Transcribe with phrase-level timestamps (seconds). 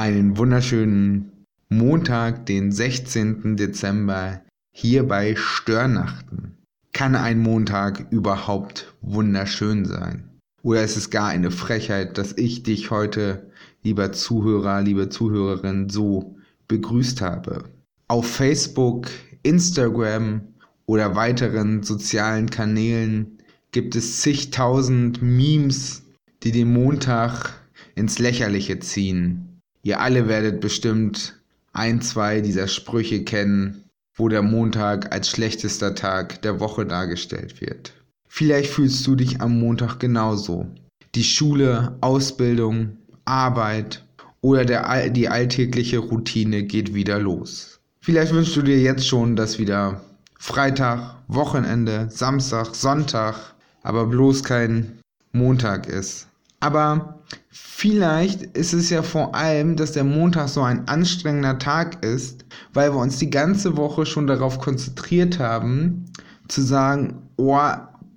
[0.00, 1.30] einen wunderschönen
[1.68, 3.58] Montag, den 16.
[3.58, 4.40] Dezember,
[4.72, 6.56] hier bei Störnachten.
[6.94, 10.30] Kann ein Montag überhaupt wunderschön sein?
[10.62, 13.50] Oder ist es gar eine Frechheit, dass ich dich heute,
[13.82, 16.34] lieber Zuhörer, liebe Zuhörerin, so
[16.66, 17.64] begrüßt habe?
[18.08, 19.08] Auf Facebook,
[19.42, 20.40] Instagram
[20.86, 23.36] oder weiteren sozialen Kanälen
[23.70, 26.04] gibt es zigtausend Memes,
[26.42, 27.52] die den Montag
[27.94, 29.49] ins Lächerliche ziehen.
[29.82, 31.40] Ihr alle werdet bestimmt
[31.72, 33.84] ein, zwei dieser Sprüche kennen,
[34.14, 37.94] wo der Montag als schlechtester Tag der Woche dargestellt wird.
[38.28, 40.66] Vielleicht fühlst du dich am Montag genauso.
[41.14, 44.04] Die Schule, Ausbildung, Arbeit
[44.40, 47.80] oder der, die alltägliche Routine geht wieder los.
[48.00, 50.00] Vielleicht wünschst du dir jetzt schon, dass wieder
[50.38, 55.00] Freitag, Wochenende, Samstag, Sonntag, aber bloß kein
[55.32, 56.29] Montag ist.
[56.60, 62.44] Aber vielleicht ist es ja vor allem, dass der Montag so ein anstrengender Tag ist,
[62.74, 66.04] weil wir uns die ganze Woche schon darauf konzentriert haben,
[66.48, 67.58] zu sagen, oh,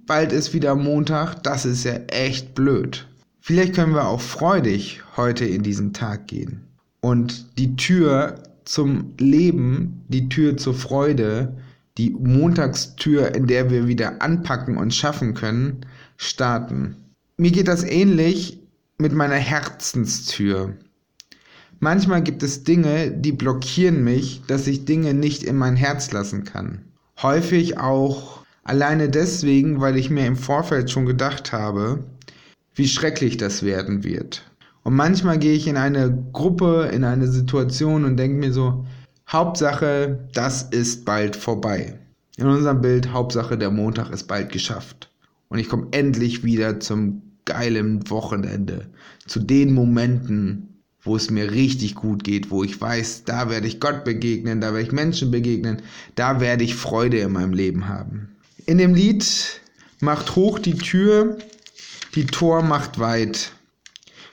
[0.05, 3.07] bald ist wieder Montag, das ist ja echt blöd.
[3.39, 6.61] Vielleicht können wir auch freudig heute in diesen Tag gehen
[7.01, 11.57] und die Tür zum Leben, die Tür zur Freude,
[11.97, 15.85] die Montagstür, in der wir wieder anpacken und schaffen können,
[16.17, 16.95] starten.
[17.35, 18.59] Mir geht das ähnlich
[18.99, 20.77] mit meiner Herzenstür.
[21.79, 26.43] Manchmal gibt es Dinge, die blockieren mich, dass ich Dinge nicht in mein Herz lassen
[26.43, 26.83] kann.
[27.23, 32.03] Häufig auch alleine deswegen, weil ich mir im Vorfeld schon gedacht habe,
[32.75, 34.43] wie schrecklich das werden wird.
[34.83, 38.85] Und manchmal gehe ich in eine Gruppe, in eine Situation und denke mir so,
[39.27, 41.97] Hauptsache, das ist bald vorbei.
[42.37, 45.09] In unserem Bild, Hauptsache, der Montag ist bald geschafft
[45.53, 48.89] und ich komme endlich wieder zum geilen Wochenende,
[49.25, 53.79] zu den Momenten, wo es mir richtig gut geht, wo ich weiß, da werde ich
[53.79, 55.81] Gott begegnen, da werde ich Menschen begegnen,
[56.15, 58.35] da werde ich Freude in meinem Leben haben.
[58.65, 59.61] In dem Lied
[60.03, 61.37] Macht hoch die Tür,
[62.15, 63.53] die Tor macht weit.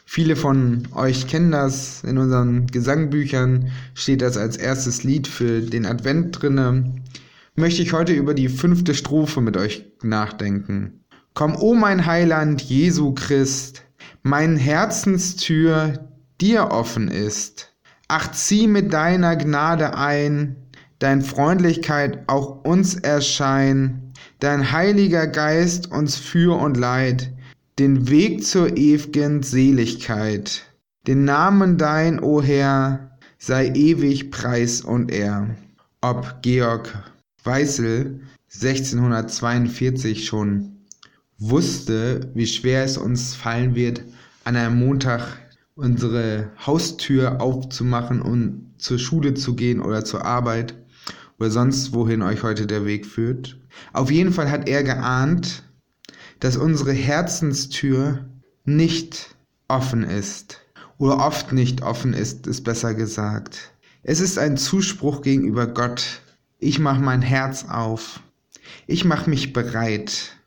[0.05, 5.87] Viele von euch kennen das, in unseren Gesangbüchern steht das als erstes Lied für den
[5.87, 6.93] Advent drinne.
[7.55, 11.05] Möchte ich heute über die fünfte Strophe mit euch nachdenken.
[11.35, 13.83] Komm, o mein Heiland Jesu Christ,
[14.23, 16.09] mein Herzenstür
[16.41, 17.73] dir offen ist.
[18.09, 20.57] Ach, zieh mit deiner Gnade ein,
[20.99, 27.33] dein Freundlichkeit auch uns erschein, dein heiliger Geist uns für und leid,
[27.79, 30.63] den Weg zur ew'gen Seligkeit.
[31.07, 35.57] Den Namen dein, o Herr, sei ewig Preis und Ehr.
[36.03, 36.93] Ob Georg
[37.45, 38.21] Weißel
[38.53, 40.80] 1642 schon
[41.41, 44.03] wusste, wie schwer es uns fallen wird,
[44.45, 45.39] an einem Montag
[45.75, 50.75] unsere Haustür aufzumachen und zur Schule zu gehen oder zur Arbeit
[51.39, 53.59] oder sonst wohin euch heute der Weg führt.
[53.95, 55.65] Auf jeden Fall hat er geahnt,
[56.39, 58.27] dass unsere Herzenstür
[58.65, 59.35] nicht
[59.69, 60.61] offen ist
[60.99, 63.73] oder oft nicht offen ist, ist besser gesagt.
[64.03, 66.21] Es ist ein Zuspruch gegenüber Gott.
[66.59, 68.21] Ich mache mein Herz auf.
[68.87, 70.40] Ich mache mich bereit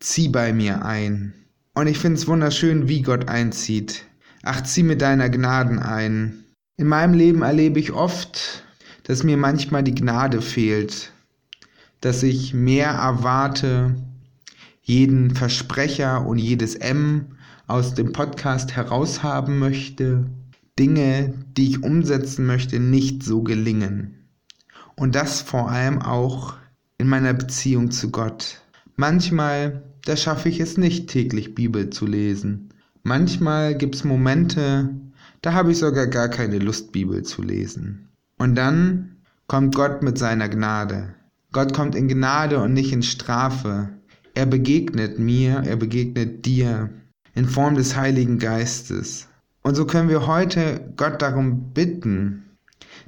[0.00, 1.34] zieh bei mir ein.
[1.74, 4.04] Und ich finde es wunderschön, wie Gott einzieht.
[4.42, 6.44] Ach, zieh mit deiner Gnaden ein.
[6.76, 8.64] In meinem Leben erlebe ich oft,
[9.04, 11.12] dass mir manchmal die Gnade fehlt,
[12.00, 13.96] dass ich mehr erwarte,
[14.82, 17.36] jeden Versprecher und jedes M
[17.66, 20.26] aus dem Podcast heraushaben möchte,
[20.78, 24.28] Dinge, die ich umsetzen möchte, nicht so gelingen.
[24.94, 26.54] Und das vor allem auch
[26.96, 28.62] in meiner Beziehung zu Gott.
[29.00, 32.70] Manchmal da schaffe ich es nicht täglich Bibel zu lesen.
[33.02, 34.88] Manchmal gibt's Momente,
[35.42, 38.08] da habe ich sogar gar keine Lust Bibel zu lesen.
[38.38, 39.16] Und dann
[39.46, 41.14] kommt Gott mit seiner Gnade.
[41.52, 43.90] Gott kommt in Gnade und nicht in Strafe.
[44.32, 46.88] Er begegnet mir, er begegnet dir
[47.34, 49.28] in Form des Heiligen Geistes.
[49.62, 52.44] Und so können wir heute Gott darum bitten,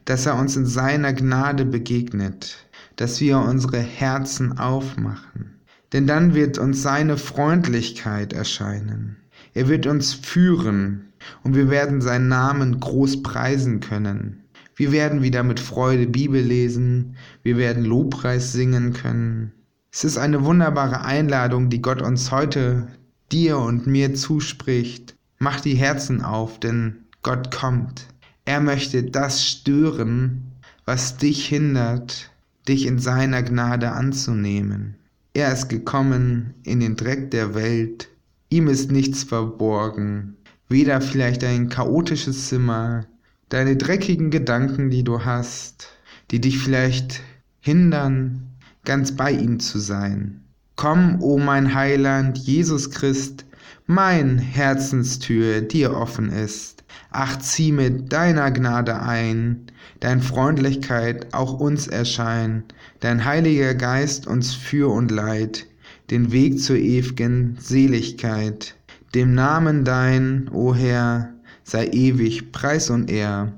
[0.04, 2.58] dass er uns in seiner Gnade begegnet,
[2.96, 5.49] dass wir unsere Herzen aufmachen
[5.92, 9.16] denn dann wird uns seine Freundlichkeit erscheinen.
[9.54, 14.44] Er wird uns führen und wir werden seinen Namen groß preisen können.
[14.76, 19.52] Wir werden wieder mit Freude Bibel lesen, wir werden Lobpreis singen können.
[19.92, 22.86] Es ist eine wunderbare Einladung, die Gott uns heute,
[23.32, 25.16] dir und mir zuspricht.
[25.38, 28.06] Mach die Herzen auf, denn Gott kommt.
[28.44, 30.52] Er möchte das stören,
[30.84, 32.30] was dich hindert,
[32.68, 34.96] dich in seiner Gnade anzunehmen.
[35.32, 38.08] Er ist gekommen in den Dreck der Welt,
[38.48, 40.36] ihm ist nichts verborgen,
[40.68, 43.06] weder vielleicht ein chaotisches Zimmer,
[43.48, 45.88] deine dreckigen Gedanken, die du hast,
[46.30, 47.20] die dich vielleicht
[47.60, 48.50] hindern,
[48.84, 50.40] ganz bei ihm zu sein.
[50.74, 53.44] Komm, o oh mein Heiland, Jesus Christ,
[53.86, 56.84] mein Herzenstür dir offen ist.
[57.10, 59.66] Ach, zieh mit deiner Gnade ein,
[60.00, 62.64] dein Freundlichkeit auch uns erschein,
[63.00, 65.66] dein Heiliger Geist uns für und leid,
[66.10, 68.76] den Weg zur ew'gen Seligkeit.
[69.14, 71.34] Dem Namen dein, o Herr,
[71.64, 73.52] sei ewig Preis und Ehr.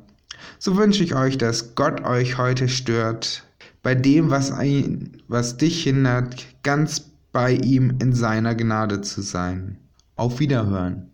[0.59, 3.45] So wünsche ich euch, dass Gott euch heute stört,
[3.83, 9.79] bei dem, was, ein, was dich hindert, ganz bei ihm in seiner Gnade zu sein.
[10.17, 11.12] Auf Wiederhören.